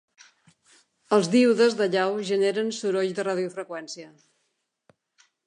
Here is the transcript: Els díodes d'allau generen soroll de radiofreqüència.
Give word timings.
Els 1.17 1.29
díodes 1.35 1.77
d'allau 1.81 2.17
generen 2.31 2.73
soroll 2.79 3.15
de 3.21 3.27
radiofreqüència. 3.29 4.11